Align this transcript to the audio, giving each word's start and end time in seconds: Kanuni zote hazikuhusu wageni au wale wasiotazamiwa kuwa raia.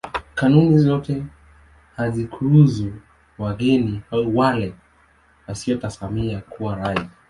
Kanuni 0.35 0.77
zote 0.79 1.23
hazikuhusu 1.95 2.93
wageni 3.37 4.01
au 4.11 4.37
wale 4.37 4.73
wasiotazamiwa 5.47 6.41
kuwa 6.41 6.75
raia. 6.75 7.09